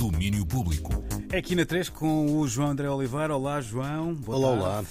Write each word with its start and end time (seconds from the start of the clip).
Domínio 0.00 0.46
Público. 0.46 1.04
É 1.30 1.36
aqui 1.36 1.54
na 1.54 1.66
3 1.66 1.90
com 1.90 2.38
o 2.38 2.48
João 2.48 2.70
André 2.70 2.88
Oliveira. 2.88 3.36
Olá, 3.36 3.60
João. 3.60 4.14
Boa 4.14 4.38
olá, 4.38 4.48
tarde. 4.48 4.64
olá. 4.64 4.84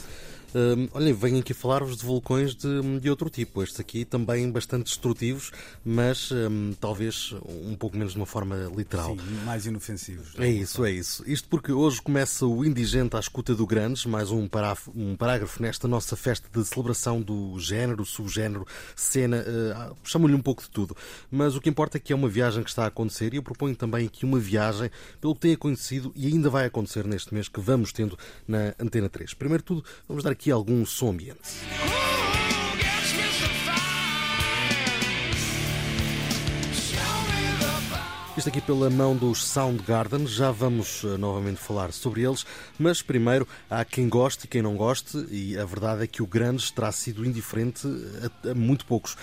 Uh, 0.50 0.90
olhem, 0.94 1.14
venho 1.14 1.40
aqui 1.40 1.54
falar-vos 1.54 1.98
de 1.98 2.04
vulcões 2.04 2.56
de, 2.56 3.00
de, 3.00 3.10
outro 3.10 3.30
tipo. 3.30 3.62
Estes 3.62 3.80
aqui 3.80 4.04
também 4.04 4.50
bastante 4.50 4.86
destrutivos, 4.86 5.52
mas 5.86 6.32
um, 6.32 6.74
talvez 6.80 7.36
um 7.46 7.76
pouco 7.76 7.96
menos 7.96 8.14
de 8.14 8.20
uma 8.20 8.26
forma 8.26 8.72
literal. 8.76 9.16
Sim, 9.16 9.46
mais 9.46 9.66
inofensivos. 9.66 10.34
É 10.40 10.48
isso, 10.48 10.84
é 10.84 10.92
isso. 10.92 11.24
Isto 11.30 11.48
porque 11.50 11.72
hoje 11.72 12.02
começa 12.02 12.46
o 12.46 12.66
Indigente 12.66 13.16
à 13.16 13.20
escuta 13.20 13.54
do 13.54 13.68
Grandes, 13.68 14.06
mais 14.06 14.32
um 14.32 14.48
parágrafo, 14.48 14.92
um 14.96 15.16
parágrafo 15.16 15.62
nesta 15.62 15.88
nossa 15.88 16.16
festa 16.16 16.48
de 16.52 16.66
celebração 16.66 17.22
do 17.22 17.60
género, 17.60 18.04
subgénero, 18.06 18.66
cena, 18.96 19.44
uh, 19.44 19.96
chamo-lhe 20.04 20.34
um 20.34 20.42
pouco 20.42 20.64
de 20.64 20.70
tudo. 20.70 20.96
Mas 21.30 21.56
o 21.56 21.62
que 21.62 21.70
importa 21.70 21.98
é 21.98 22.00
que 22.00 22.12
é 22.12 22.16
uma 22.16 22.30
viagem 22.30 22.64
que 22.64 22.70
está 22.70 22.86
a 22.86 22.88
acontecer 22.88 23.34
e 23.34 23.38
eu 23.38 23.44
proponho 23.44 23.76
também 23.76 24.08
aqui 24.08 24.26
uma 24.26 24.40
viagem 24.40 24.90
pelo 25.22 25.36
que 25.36 25.42
tem 25.42 25.54
acontecido 25.54 26.12
e 26.16 26.28
ainda 26.28 26.50
vai 26.50 26.66
acontecer 26.66 27.06
neste 27.06 27.34
mês 27.34 27.48
que 27.48 27.60
vamos 27.60 27.92
tendo 27.92 28.18
na 28.48 28.74
Antena 28.80 29.10
3. 29.10 29.34
Primeiro 29.36 29.62
de 29.62 29.68
tudo, 29.68 29.84
vamos 30.08 30.24
dar 30.24 30.32
aqui 30.32 30.39
algum 30.48 30.86
som 30.86 31.10
ambiente. 31.10 32.19
Isto 38.40 38.48
aqui 38.48 38.62
pela 38.62 38.90
mão 38.90 39.18
dos 39.18 39.46
Soundgarden, 39.46 40.26
já 40.26 40.50
vamos 40.50 41.04
uh, 41.04 41.18
novamente 41.18 41.58
falar 41.58 41.92
sobre 41.92 42.22
eles, 42.22 42.46
mas 42.80 43.02
primeiro 43.02 43.46
há 43.70 43.84
quem 43.84 44.08
goste 44.08 44.46
e 44.46 44.48
quem 44.48 44.62
não 44.62 44.78
goste, 44.78 45.28
e 45.30 45.58
a 45.58 45.66
verdade 45.66 46.06
é 46.06 46.08
que 46.08 46.24
o 46.24 46.26
Grandes 46.26 46.72
terá 46.72 46.90
sido 46.90 47.26
indiferente 47.26 47.86
a, 48.50 48.54
muito 48.56 48.86
poucos. 48.86 49.18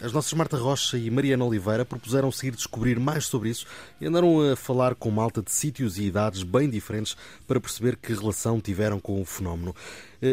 As 0.00 0.12
nossas 0.12 0.32
Marta 0.34 0.56
Rocha 0.56 0.96
e 0.96 1.10
Mariana 1.10 1.44
Oliveira 1.44 1.84
propuseram 1.84 2.30
seguir 2.30 2.52
descobrir 2.52 3.00
mais 3.00 3.26
sobre 3.26 3.48
isso 3.48 3.66
e 4.00 4.06
andaram 4.06 4.52
a 4.52 4.54
falar 4.54 4.94
com 4.94 5.10
malta 5.10 5.42
de 5.42 5.50
sítios 5.50 5.98
e 5.98 6.04
idades 6.04 6.44
bem 6.44 6.70
diferentes 6.70 7.16
para 7.48 7.60
perceber 7.60 7.96
que 7.96 8.14
relação 8.14 8.60
tiveram 8.60 9.00
com 9.00 9.20
o 9.20 9.24
fenómeno. 9.24 9.74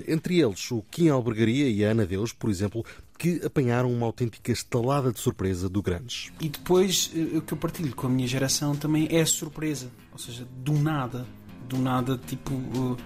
Entre 0.08 0.40
eles, 0.40 0.70
o 0.70 0.84
Kim 0.92 1.10
Albergaria 1.10 1.68
e 1.68 1.84
a 1.84 1.90
Ana 1.90 2.06
Deus, 2.06 2.32
por 2.32 2.52
exemplo, 2.52 2.86
que 3.22 3.40
apanharam 3.46 3.94
uma 3.94 4.08
autêntica 4.08 4.52
estalada 4.52 5.12
de 5.12 5.20
surpresa 5.20 5.70
do 5.70 5.80
Grandes. 5.80 6.32
E 6.40 6.50
depois, 6.50 7.12
o 7.36 7.42
que 7.44 7.54
eu 7.54 7.58
partilho 7.58 7.96
com 7.96 8.08
a 8.08 8.10
minha 8.10 8.28
geração 8.28 8.76
também 8.76 9.08
é 9.12 9.24
surpresa. 9.26 9.92
Ou 10.12 10.18
seja, 10.18 10.44
do 10.58 10.74
nada, 10.74 11.28
do 11.70 11.78
nada, 11.78 12.18
tipo, 12.18 12.52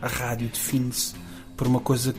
a 0.02 0.08
rádio 0.08 0.47
define-se 0.47 1.13
por 1.58 1.67
uma 1.67 1.81
coisa 1.81 2.16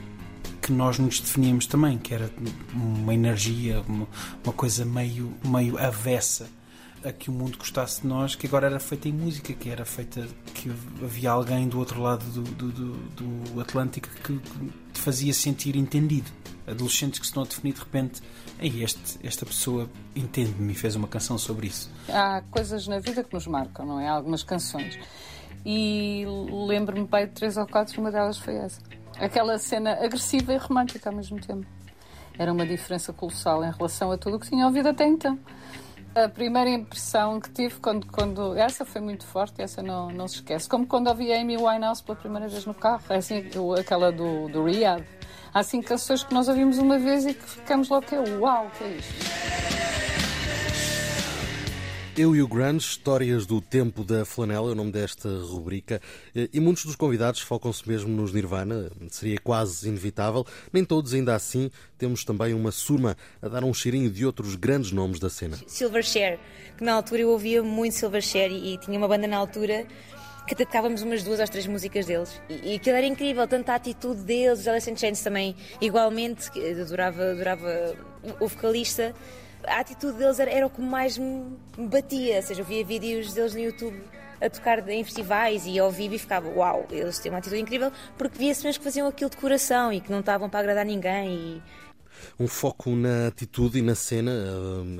que 0.60 0.72
nós 0.72 0.98
nos 0.98 1.20
definíamos 1.20 1.66
também, 1.66 1.96
que 1.96 2.12
era 2.12 2.30
uma 2.74 3.14
energia, 3.14 3.80
uma, 3.88 4.06
uma 4.44 4.52
coisa 4.52 4.84
meio, 4.84 5.32
meio 5.42 5.78
avessa 5.78 6.50
a 7.02 7.10
que 7.10 7.30
o 7.30 7.32
mundo 7.32 7.56
gostasse 7.56 8.02
de 8.02 8.08
nós, 8.08 8.34
que 8.34 8.46
agora 8.46 8.66
era 8.66 8.78
feita 8.78 9.08
em 9.08 9.12
música, 9.12 9.54
que 9.54 9.70
era 9.70 9.86
feita 9.86 10.28
que 10.52 10.70
havia 11.02 11.30
alguém 11.30 11.66
do 11.66 11.78
outro 11.78 12.02
lado 12.02 12.26
do, 12.26 12.42
do, 12.42 12.72
do, 12.72 13.54
do 13.54 13.60
Atlântico 13.62 14.06
que, 14.22 14.34
que, 14.34 14.70
te 14.92 15.00
fazia 15.00 15.32
sentir 15.32 15.76
entendido. 15.76 16.30
Adolescentes 16.66 17.18
que 17.18 17.26
se 17.26 17.30
estão 17.30 17.42
a 17.42 17.46
definir 17.46 17.74
de 17.74 17.80
repente, 17.80 18.22
Ei, 18.58 18.82
este, 18.82 19.18
esta 19.22 19.44
pessoa 19.44 19.88
entende-me 20.14 20.72
e 20.72 20.74
fez 20.74 20.96
uma 20.96 21.06
canção 21.06 21.36
sobre 21.36 21.66
isso. 21.66 21.90
Há 22.08 22.42
coisas 22.50 22.86
na 22.88 22.98
vida 22.98 23.22
que 23.22 23.32
nos 23.34 23.46
marcam, 23.46 23.84
não 23.84 24.00
é? 24.00 24.08
Há 24.08 24.12
algumas 24.12 24.42
canções. 24.42 24.98
E 25.64 26.24
lembro-me 26.66 27.06
bem 27.06 27.26
de 27.26 27.32
três 27.32 27.56
ou 27.56 27.66
quatro, 27.66 28.00
uma 28.00 28.10
delas 28.10 28.38
foi 28.38 28.54
essa. 28.56 28.80
Aquela 29.18 29.58
cena 29.58 29.92
agressiva 29.92 30.54
e 30.54 30.56
romântica 30.56 31.10
ao 31.10 31.16
mesmo 31.16 31.38
tempo. 31.40 31.66
Era 32.38 32.52
uma 32.52 32.66
diferença 32.66 33.12
colossal 33.12 33.64
em 33.64 33.70
relação 33.70 34.10
a 34.10 34.18
tudo 34.18 34.36
o 34.36 34.40
que 34.40 34.48
tinha 34.48 34.66
ouvido 34.66 34.88
até 34.88 35.06
então 35.06 35.38
a 36.16 36.28
primeira 36.30 36.70
impressão 36.70 37.38
que 37.38 37.50
tive 37.50 37.74
quando, 37.74 38.06
quando 38.06 38.56
essa 38.56 38.86
foi 38.86 39.02
muito 39.02 39.26
forte, 39.26 39.60
essa 39.60 39.82
não, 39.82 40.08
não 40.10 40.26
se 40.26 40.36
esquece. 40.36 40.66
Como 40.66 40.86
quando 40.86 41.08
ouvi 41.08 41.30
Amy 41.30 41.58
Winehouse 41.58 42.02
pela 42.02 42.16
primeira 42.16 42.48
vez 42.48 42.64
no 42.64 42.72
carro, 42.72 43.02
é 43.10 43.16
assim, 43.16 43.44
aquela 43.78 44.10
do, 44.10 44.48
do 44.48 44.64
Riyadh. 44.64 45.04
Há 45.56 45.60
assim 45.60 45.80
canções 45.80 46.22
que 46.22 46.34
nós 46.34 46.48
ouvimos 46.48 46.76
uma 46.76 46.98
vez 46.98 47.24
e 47.24 47.32
que 47.32 47.42
ficamos 47.42 47.88
logo 47.88 48.04
que 48.04 48.14
é 48.14 48.20
uau, 48.20 48.70
que 48.76 48.84
é 48.84 48.88
isto? 48.98 49.14
Eu 52.14 52.36
e 52.36 52.42
o 52.42 52.46
Grunge, 52.46 52.86
Histórias 52.86 53.46
do 53.46 53.58
Tempo 53.62 54.04
da 54.04 54.26
Flanela, 54.26 54.68
é 54.68 54.72
o 54.72 54.74
nome 54.74 54.92
desta 54.92 55.30
rubrica, 55.30 55.98
e 56.34 56.60
muitos 56.60 56.84
dos 56.84 56.94
convidados 56.94 57.40
focam-se 57.40 57.88
mesmo 57.88 58.10
nos 58.10 58.34
Nirvana, 58.34 58.90
seria 59.08 59.38
quase 59.38 59.88
inevitável. 59.88 60.44
Nem 60.70 60.84
todos, 60.84 61.14
ainda 61.14 61.34
assim, 61.34 61.70
temos 61.96 62.22
também 62.22 62.52
uma 62.52 62.70
surma 62.70 63.16
a 63.40 63.48
dar 63.48 63.64
um 63.64 63.72
cheirinho 63.72 64.10
de 64.10 64.26
outros 64.26 64.56
grandes 64.56 64.92
nomes 64.92 65.18
da 65.18 65.30
cena. 65.30 65.56
Silverchair, 65.66 66.38
que 66.76 66.84
na 66.84 66.92
altura 66.92 67.22
eu 67.22 67.30
ouvia 67.30 67.62
muito 67.62 67.94
Silverchair 67.94 68.52
e, 68.52 68.74
e 68.74 68.78
tinha 68.78 68.98
uma 68.98 69.08
banda 69.08 69.26
na 69.26 69.38
altura 69.38 69.86
que 70.46 70.54
tocávamos 70.54 71.02
umas 71.02 71.22
duas 71.22 71.40
ou 71.40 71.46
três 71.46 71.66
músicas 71.66 72.06
deles. 72.06 72.40
E, 72.48 72.72
e 72.72 72.76
aquilo 72.76 72.96
era 72.96 73.06
incrível, 73.06 73.46
tanto 73.46 73.68
a 73.70 73.74
atitude 73.74 74.22
deles, 74.22 74.60
os 74.60 74.68
Alice 74.68 74.90
in 74.90 74.96
Chains 74.96 75.20
também, 75.22 75.56
igualmente, 75.80 76.50
adorava, 76.80 77.30
adorava 77.32 77.96
o 78.40 78.48
vocalista 78.48 79.14
a 79.66 79.80
atitude 79.80 80.18
deles 80.18 80.38
era, 80.38 80.50
era 80.50 80.66
o 80.66 80.70
que 80.70 80.80
mais 80.80 81.18
me 81.18 81.58
batia. 81.76 82.36
Ou 82.36 82.42
seja, 82.42 82.60
eu 82.60 82.64
via 82.64 82.84
vídeos 82.84 83.34
deles 83.34 83.54
no 83.54 83.60
YouTube 83.60 84.00
a 84.40 84.50
tocar 84.50 84.86
em 84.88 85.02
festivais 85.02 85.66
e 85.66 85.78
ao 85.78 85.90
vivo 85.90 86.14
e 86.14 86.18
ficava, 86.18 86.48
uau, 86.48 86.86
eles 86.90 87.18
têm 87.18 87.32
uma 87.32 87.38
atitude 87.38 87.60
incrível, 87.60 87.90
porque 88.18 88.38
via-se 88.38 88.64
mesmo 88.64 88.80
que 88.80 88.84
faziam 88.84 89.08
aquilo 89.08 89.30
de 89.30 89.36
coração 89.36 89.92
e 89.92 90.00
que 90.00 90.10
não 90.10 90.20
estavam 90.20 90.48
para 90.48 90.60
agradar 90.60 90.84
ninguém. 90.84 91.28
E, 91.28 91.62
um 92.38 92.46
foco 92.46 92.94
na 92.94 93.28
atitude 93.28 93.78
e 93.78 93.82
na 93.82 93.94
cena. 93.94 94.32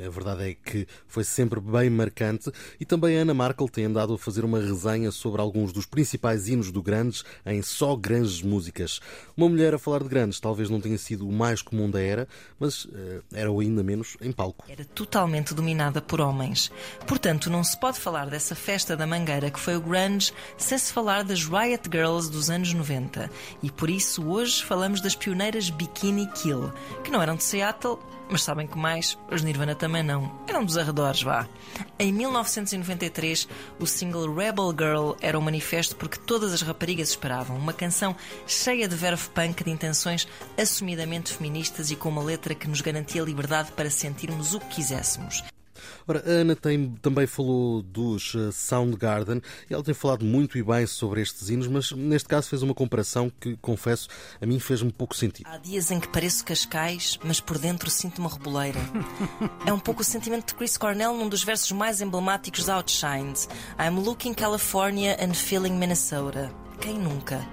A 0.04 0.10
verdade 0.10 0.50
é 0.50 0.54
que 0.54 0.86
foi 1.06 1.24
sempre 1.24 1.60
bem 1.60 1.90
marcante. 1.90 2.50
E 2.80 2.84
também 2.84 3.18
a 3.18 3.22
Ana 3.22 3.34
Markel 3.34 3.68
tem 3.68 3.84
andado 3.84 4.14
a 4.14 4.18
fazer 4.18 4.44
uma 4.44 4.60
resenha 4.60 5.10
sobre 5.10 5.40
alguns 5.40 5.72
dos 5.72 5.86
principais 5.86 6.48
hinos 6.48 6.70
do 6.70 6.82
Grandes 6.82 7.24
em 7.44 7.62
só 7.62 7.94
grandes 7.96 8.42
músicas. 8.42 9.00
Uma 9.36 9.48
mulher 9.48 9.74
a 9.74 9.78
falar 9.78 10.02
de 10.02 10.08
grandes 10.08 10.40
talvez 10.40 10.70
não 10.70 10.80
tenha 10.80 10.98
sido 10.98 11.28
o 11.28 11.32
mais 11.32 11.62
comum 11.62 11.90
da 11.90 12.00
era, 12.00 12.28
mas 12.58 12.86
era 13.32 13.50
o 13.50 13.60
ainda 13.60 13.82
menos 13.82 14.16
em 14.20 14.32
palco. 14.32 14.64
Era 14.68 14.84
totalmente 14.84 15.54
dominada 15.54 16.00
por 16.00 16.20
homens. 16.20 16.70
Portanto, 17.06 17.50
não 17.50 17.62
se 17.62 17.78
pode 17.78 17.98
falar 17.98 18.28
dessa 18.28 18.54
festa 18.54 18.96
da 18.96 19.06
Mangueira 19.06 19.50
que 19.50 19.60
foi 19.60 19.76
o 19.76 19.80
Grunge 19.80 20.32
sem 20.56 20.78
se 20.78 20.92
falar 20.92 21.24
das 21.24 21.44
Riot 21.44 21.88
Girls 21.90 22.30
dos 22.30 22.50
anos 22.50 22.72
90. 22.72 23.30
E 23.62 23.70
por 23.70 23.90
isso 23.90 24.26
hoje 24.26 24.64
falamos 24.64 25.00
das 25.00 25.14
pioneiras 25.14 25.70
Bikini 25.70 26.26
Kill 26.28 26.72
que 27.06 27.12
não 27.12 27.22
eram 27.22 27.36
de 27.36 27.44
Seattle, 27.44 28.00
mas 28.28 28.42
sabem 28.42 28.66
que 28.66 28.76
mais, 28.76 29.16
os 29.30 29.40
Nirvana 29.40 29.76
também 29.76 30.02
não. 30.02 30.40
Eram 30.48 30.64
dos 30.64 30.76
arredores, 30.76 31.22
vá. 31.22 31.46
Em 32.00 32.12
1993, 32.12 33.46
o 33.78 33.86
single 33.86 34.34
Rebel 34.34 34.74
Girl 34.76 35.12
era 35.20 35.38
um 35.38 35.40
manifesto 35.40 35.94
porque 35.94 36.18
todas 36.18 36.52
as 36.52 36.62
raparigas 36.62 37.10
esperavam. 37.10 37.56
Uma 37.56 37.72
canção 37.72 38.16
cheia 38.44 38.88
de 38.88 38.96
verve 38.96 39.28
punk 39.28 39.62
de 39.62 39.70
intenções 39.70 40.26
assumidamente 40.58 41.32
feministas 41.32 41.92
e 41.92 41.96
com 41.96 42.08
uma 42.08 42.24
letra 42.24 42.56
que 42.56 42.68
nos 42.68 42.80
garantia 42.80 43.22
liberdade 43.22 43.70
para 43.70 43.88
sentirmos 43.88 44.52
o 44.52 44.58
que 44.58 44.76
quiséssemos. 44.76 45.44
Ora, 46.06 46.22
a 46.26 46.30
Ana 46.30 46.56
tem, 46.56 46.90
também 47.02 47.26
falou 47.26 47.82
dos 47.82 48.34
uh, 48.34 48.52
Soundgarden 48.52 49.40
e 49.68 49.74
ela 49.74 49.82
tem 49.82 49.94
falado 49.94 50.24
muito 50.24 50.58
e 50.58 50.62
bem 50.62 50.86
sobre 50.86 51.20
estes 51.20 51.48
hinos, 51.48 51.66
mas 51.66 51.92
neste 51.92 52.28
caso 52.28 52.48
fez 52.48 52.62
uma 52.62 52.74
comparação 52.74 53.30
que, 53.40 53.56
confesso, 53.56 54.08
a 54.40 54.46
mim 54.46 54.58
fez-me 54.58 54.92
pouco 54.92 55.14
sentido. 55.14 55.46
Há 55.48 55.58
dias 55.58 55.90
em 55.90 56.00
que 56.00 56.08
pareço 56.08 56.44
Cascais, 56.44 57.18
mas 57.24 57.40
por 57.40 57.58
dentro 57.58 57.90
sinto 57.90 58.18
uma 58.18 58.30
reboleira. 58.30 58.78
é 59.66 59.72
um 59.72 59.78
pouco 59.78 60.02
o 60.02 60.04
sentimento 60.04 60.48
de 60.48 60.54
Chris 60.54 60.76
Cornell 60.76 61.16
num 61.16 61.28
dos 61.28 61.42
versos 61.42 61.72
mais 61.72 62.00
emblemáticos 62.00 62.64
de 62.64 62.70
Outshines. 62.70 63.48
I'm 63.78 64.00
looking 64.00 64.34
California 64.34 65.16
and 65.20 65.34
feeling 65.34 65.78
Minnesota. 65.78 66.52
Quem 66.80 66.98
nunca? 66.98 67.46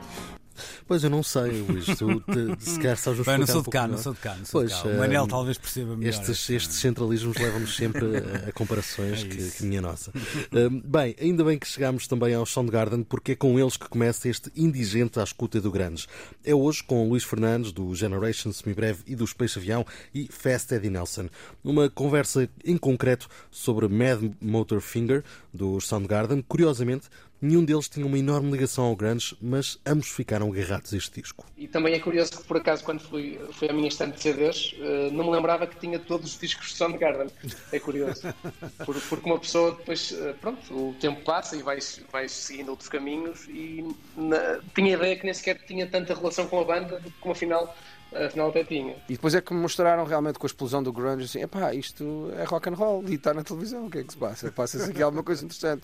Pois 0.87 1.03
eu 1.03 1.09
não 1.09 1.23
sei, 1.23 1.61
Luís. 1.61 1.85
Tu 1.85 2.19
te, 2.21 2.63
se 2.63 2.79
quer 2.79 2.97
sabes 2.97 3.25
Bem, 3.25 3.37
não 3.37 3.47
sou 3.47 3.59
um 3.59 3.63
de 3.63 3.69
cá, 3.69 3.87
não 3.87 3.97
sou 3.97 4.13
de 4.13 4.19
cá. 4.19 4.35
Não 4.35 4.45
sou 4.45 4.61
pois, 4.61 4.75
de 4.75 4.81
cá. 4.81 4.89
O 4.89 4.97
Manel 4.97 5.23
uh, 5.23 5.27
talvez 5.27 5.57
perceba 5.57 5.95
melhor. 5.95 6.09
Estes, 6.09 6.49
estes 6.49 6.77
centralismos 6.77 7.37
levam-nos 7.37 7.75
sempre 7.75 8.17
a, 8.17 8.49
a 8.49 8.51
comparações 8.51 9.23
é 9.23 9.27
que, 9.27 9.51
que, 9.51 9.63
minha 9.63 9.81
nossa. 9.81 10.11
Uh, 10.11 10.69
bem, 10.83 11.15
ainda 11.19 11.43
bem 11.43 11.57
que 11.57 11.67
chegámos 11.67 12.07
também 12.07 12.33
ao 12.33 12.45
Soundgarden, 12.45 13.03
porque 13.03 13.33
é 13.33 13.35
com 13.35 13.59
eles 13.59 13.77
que 13.77 13.87
começa 13.87 14.27
este 14.29 14.51
indigente 14.55 15.19
à 15.19 15.23
escuta 15.23 15.59
do 15.59 15.71
Grandes. 15.71 16.07
É 16.43 16.53
hoje 16.53 16.83
com 16.83 17.07
Luís 17.07 17.23
Fernandes, 17.23 17.71
do 17.71 17.93
Generation 17.95 18.51
Semibreve 18.51 19.03
e 19.07 19.15
do 19.15 19.25
Space 19.25 19.57
Avião, 19.57 19.85
e 20.13 20.27
Fast 20.31 20.73
Eddie 20.73 20.89
Nelson. 20.89 21.29
Uma 21.63 21.89
conversa 21.89 22.49
em 22.63 22.77
concreto 22.77 23.27
sobre 23.51 23.87
Mad 23.87 24.21
Motor 24.41 24.81
Finger, 24.81 25.23
do 25.53 25.79
Soundgarden. 25.79 26.41
Curiosamente, 26.41 27.09
Nenhum 27.43 27.65
deles 27.65 27.89
tinha 27.89 28.05
uma 28.05 28.17
enorme 28.17 28.49
ligação 28.51 28.85
ao 28.85 28.95
Grunge, 28.95 29.35
mas 29.41 29.77
ambos 29.85 30.07
ficaram 30.07 30.49
agarrados 30.49 30.93
a 30.93 30.97
este 30.97 31.19
disco. 31.19 31.45
E 31.57 31.67
também 31.67 31.93
é 31.93 31.99
curioso 31.99 32.37
que, 32.37 32.43
por 32.45 32.55
acaso, 32.55 32.85
quando 32.85 33.01
fui, 33.01 33.37
fui 33.51 33.69
à 33.69 33.73
minha 33.73 33.89
estante 33.89 34.15
de 34.15 34.21
CDs, 34.21 34.73
eh, 34.79 35.09
não 35.11 35.25
me 35.25 35.31
lembrava 35.31 35.67
que 35.67 35.77
tinha 35.77 35.99
todos 35.99 36.35
os 36.35 36.39
discos 36.39 36.69
de 36.69 36.75
Soundgarden. 36.75 37.27
É 37.73 37.79
curioso. 37.81 38.33
porque 38.85 39.29
uma 39.29 39.37
pessoa 39.37 39.71
depois, 39.71 40.13
eh, 40.13 40.33
pronto, 40.39 40.73
o 40.73 40.93
tempo 41.01 41.21
passa 41.25 41.57
e 41.57 41.61
vai, 41.61 41.79
vai 42.09 42.29
seguindo 42.29 42.69
outros 42.69 42.87
caminhos 42.87 43.45
e 43.49 43.93
na, 44.15 44.61
tinha 44.73 44.95
a 44.95 44.99
ideia 44.99 45.17
que 45.17 45.25
nem 45.25 45.33
sequer 45.33 45.59
tinha 45.65 45.85
tanta 45.85 46.15
relação 46.15 46.47
com 46.47 46.61
a 46.61 46.63
banda, 46.63 47.01
como 47.19 47.33
afinal 47.33 47.75
afinal 48.15 48.49
até 48.49 48.63
tinha. 48.63 48.95
E 49.09 49.13
depois 49.13 49.33
é 49.35 49.41
que 49.41 49.53
me 49.53 49.59
mostraram 49.59 50.03
realmente 50.05 50.39
com 50.39 50.45
a 50.45 50.47
explosão 50.47 50.81
do 50.81 50.91
grunge 50.91 51.25
assim, 51.25 51.41
epá, 51.41 51.73
isto 51.73 52.31
é 52.37 52.43
rock 52.43 52.69
and 52.69 52.73
roll 52.73 53.03
e 53.07 53.15
está 53.15 53.33
na 53.33 53.43
televisão, 53.43 53.85
o 53.85 53.89
que 53.89 53.99
é 53.99 54.03
que 54.03 54.13
se 54.13 54.17
passa? 54.17 54.51
Passa-se 54.51 54.89
aqui 54.91 55.01
alguma 55.01 55.23
coisa 55.23 55.43
interessante. 55.43 55.83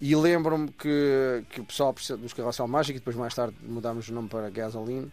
E 0.00 0.14
lembro-me 0.14 0.68
que, 0.68 1.44
que 1.50 1.60
o 1.60 1.64
pessoal 1.64 1.94
dos 2.18 2.32
Carrossel 2.32 2.68
Mágico, 2.68 2.96
e 2.96 3.00
depois 3.00 3.16
mais 3.16 3.34
tarde 3.34 3.56
mudámos 3.62 4.08
o 4.08 4.12
nome 4.12 4.28
para 4.28 4.50
Gasoline, 4.50 5.10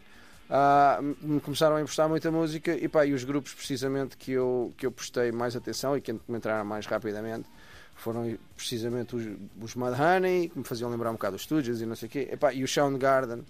uh, 0.49 1.03
me 1.21 1.39
começaram 1.39 1.75
a 1.75 1.81
emprestar 1.81 2.09
muita 2.09 2.29
música 2.31 2.75
e, 2.75 2.87
pá, 2.87 3.05
e 3.05 3.13
os 3.13 3.23
grupos 3.23 3.53
precisamente 3.53 4.17
que 4.17 4.31
eu, 4.31 4.73
que 4.77 4.85
eu 4.85 4.91
prestei 4.91 5.31
mais 5.31 5.55
atenção 5.55 5.95
e 5.97 6.01
que 6.01 6.13
me 6.13 6.37
entraram 6.37 6.65
mais 6.65 6.85
rapidamente 6.85 7.47
foram 7.95 8.37
precisamente 8.55 9.15
os, 9.15 9.25
os 9.61 9.75
Mudhoney, 9.75 10.49
que 10.49 10.57
me 10.57 10.65
faziam 10.65 10.89
lembrar 10.89 11.11
um 11.11 11.13
bocado 11.13 11.35
os 11.35 11.43
Studios 11.43 11.81
e 11.81 11.85
não 11.85 11.95
sei 11.95 12.07
o 12.07 12.11
quê, 12.11 12.29
e, 12.31 12.57
e 12.57 12.63
o 12.63 12.67
Soundgarden, 12.67 13.43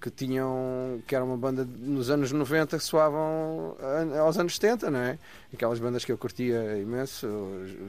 que 0.00 0.10
tinham 0.10 1.02
que 1.06 1.14
era 1.14 1.24
uma 1.24 1.36
banda 1.36 1.64
nos 1.64 2.10
anos 2.10 2.30
90 2.32 2.76
que 2.78 2.84
soavam 2.84 3.76
aos 4.20 4.38
anos 4.38 4.54
70, 4.54 4.90
não 4.90 5.00
é? 5.00 5.18
Aquelas 5.52 5.78
bandas 5.78 6.04
que 6.04 6.12
eu 6.12 6.18
curtia 6.18 6.78
imenso, 6.78 7.26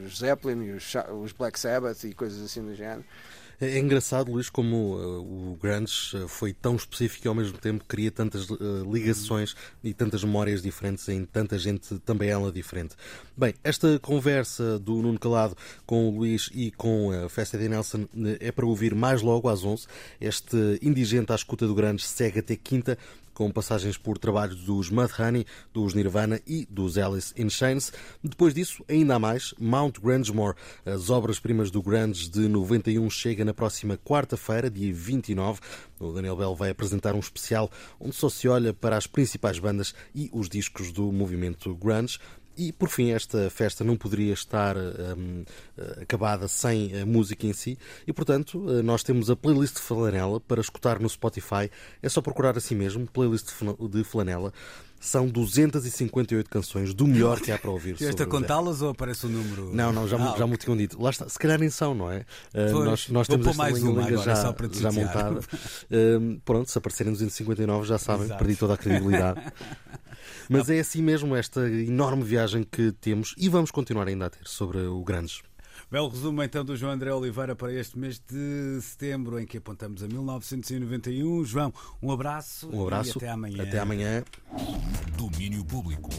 os 0.06 0.20
Zeppelin 0.20 0.64
e 0.64 0.72
os, 0.72 0.94
os 1.22 1.32
Black 1.32 1.60
Sabbath 1.60 2.04
e 2.04 2.14
coisas 2.14 2.44
assim 2.44 2.64
do 2.64 2.74
género. 2.74 3.04
É, 3.60 3.72
é 3.72 3.80
engraçado, 3.80 4.32
Luís, 4.32 4.50
como 4.50 4.96
uh, 4.96 5.52
o 5.52 5.58
Grunge 5.62 6.16
uh, 6.16 6.28
foi 6.28 6.54
tão 6.54 6.76
específico 6.76 7.28
e 7.28 7.30
ao 7.30 7.36
mesmo 7.36 7.58
tempo 7.58 7.84
cria 7.88 8.12
tantas 8.12 8.50
uh, 8.50 8.58
ligações 8.92 9.56
e 9.84 9.94
tantas 9.94 10.24
memórias 10.24 10.62
diferentes 10.62 11.08
em 11.10 11.26
tanta 11.26 11.58
gente, 11.58 11.98
também 12.00 12.30
ela 12.30 12.52
diferente. 12.52 12.96
Bem, 13.36 13.54
esta 13.64 14.00
conversa 14.00 14.78
do 14.80 15.02
Nuno 15.02 15.20
Calado 15.20 15.56
com 15.86 16.08
o 16.08 16.18
Luís 16.18 16.50
e 16.54 16.72
com 16.72 17.12
a 17.12 17.30
Festa 17.30 17.58
de 17.58 17.68
Nelson 17.68 18.08
é 18.40 18.52
para 18.52 18.66
ouvir 18.66 18.94
mais 18.94 19.22
logo 19.22 19.50
às 19.50 19.64
11. 19.64 19.88
Este 20.20 20.58
indigente 20.82 21.32
à 21.32 21.36
escuta 21.36 21.68
do 21.68 21.76
Grunge 21.76 22.04
segue 22.04 22.40
até 22.40 22.56
quinta 22.56 22.98
com 23.38 23.52
passagens 23.52 23.98
por 23.98 24.18
trabalhos 24.18 24.64
dos 24.64 24.90
Mudhoney, 24.90 25.46
dos 25.72 25.94
Nirvana 25.94 26.42
e 26.48 26.66
dos 26.72 26.98
Alice 26.98 27.32
in 27.38 27.52
Chains. 27.52 27.94
Depois 28.24 28.52
disso, 28.52 28.84
ainda 28.90 29.14
há 29.14 29.20
mais, 29.20 29.54
Mount 29.60 30.00
Grangemore, 30.00 30.58
as 30.84 31.12
obras-primas 31.12 31.70
do 31.70 31.84
Grunge 31.84 32.32
de 32.32 32.48
91, 32.48 33.08
chega 33.12 33.46
na 33.46 33.54
próxima 33.54 33.96
quarta-feira, 33.96 34.72
dia 34.72 34.92
29. 34.92 35.60
O 36.00 36.12
Daniel 36.14 36.36
Bell 36.36 36.56
vai 36.56 36.72
apresentar 36.72 37.14
um 37.14 37.20
especial 37.20 37.70
onde 38.00 38.16
só 38.16 38.28
se 38.28 38.48
olha 38.48 38.74
para 38.74 38.98
as 38.98 39.06
principais 39.06 39.60
bandas 39.60 39.94
e 40.16 40.32
os 40.34 40.50
discos 40.50 40.92
do 40.92 41.12
movimento 41.12 41.76
Grunge. 41.76 42.18
E, 42.58 42.72
por 42.72 42.90
fim, 42.90 43.12
esta 43.12 43.50
festa 43.50 43.84
não 43.84 43.96
poderia 43.96 44.34
estar 44.34 44.76
um, 44.76 45.44
acabada 46.02 46.48
sem 46.48 47.00
a 47.00 47.06
música 47.06 47.46
em 47.46 47.54
si 47.54 47.78
e, 48.06 48.12
portanto, 48.12 48.60
nós 48.84 49.04
temos 49.04 49.30
a 49.30 49.36
playlist 49.36 49.76
de 49.76 49.82
Flanela 49.82 50.40
para 50.40 50.60
escutar 50.60 51.00
no 51.00 51.08
Spotify. 51.08 51.70
É 52.02 52.10
só 52.10 52.22
procurar 52.22 52.58
assim 52.58 52.76
mesmo, 52.76 53.06
playlist 53.08 53.48
de 53.90 54.04
Flanela. 54.04 54.52
São 55.00 55.28
258 55.28 56.50
canções 56.50 56.94
do 56.94 57.06
melhor 57.06 57.40
que 57.40 57.52
há 57.52 57.58
para 57.58 57.70
ouvir. 57.70 57.92
Estiveste 58.02 58.24
a 58.24 58.26
contá-las 58.26 58.82
ou 58.82 58.90
aparece 58.90 59.28
o 59.28 59.30
número? 59.30 59.72
Não, 59.74 59.94
não, 59.94 60.08
já, 60.08 60.18
ah, 60.18 60.36
já 60.36 60.48
me 60.48 60.58
tinham 60.58 60.76
dito. 60.76 61.02
Lá 61.02 61.12
está, 61.12 61.30
se 61.30 61.38
calhar 61.38 61.60
nem 61.60 61.70
são, 61.70 61.94
não 61.94 62.12
é? 62.12 62.26
Pois, 62.52 62.86
nós, 62.86 63.10
nós 63.10 63.28
temos 63.28 63.46
esta 63.46 63.58
mais 63.58 63.84
uma 63.84 64.08
agora, 64.08 64.24
já, 64.24 64.56
já 64.72 64.92
montada. 64.92 65.40
Uh, 65.40 66.42
pronto, 66.44 66.72
se 66.72 66.78
aparecerem 66.78 67.14
259 67.14 67.88
já 67.88 68.00
sabem, 68.00 68.26
Exato. 68.26 68.40
perdi 68.40 68.56
toda 68.56 68.74
a 68.74 68.78
credibilidade. 68.78 69.40
Mas 70.50 70.70
é 70.70 70.80
assim 70.80 71.02
mesmo 71.02 71.36
esta 71.36 71.70
enorme 71.70 72.24
viagem 72.24 72.64
que 72.64 72.92
temos 72.94 73.34
e 73.38 73.50
vamos 73.50 73.72
continuar 73.72 74.08
ainda 74.08 74.28
a 74.28 74.30
ter 74.30 74.46
sobre 74.46 74.80
o 74.80 75.04
Grandes. 75.04 75.42
Belo 75.90 76.10
resumo 76.10 76.44
então 76.44 76.66
do 76.66 76.76
João 76.76 76.92
André 76.92 77.14
Oliveira 77.14 77.56
para 77.56 77.72
este 77.72 77.98
mês 77.98 78.20
de 78.20 78.82
setembro, 78.82 79.40
em 79.40 79.46
que 79.46 79.58
apontamos 79.58 80.04
a 80.04 80.08
1991. 80.08 81.46
João, 81.46 81.74
um 82.02 82.12
abraço, 82.12 82.70
um 82.70 82.84
abraço 82.84 83.18
e 83.18 83.18
até 83.18 83.30
amanhã. 83.30 83.64
Até 83.64 83.80
amanhã. 83.80 84.24
Domínio 85.16 85.64
Público. 85.64 86.10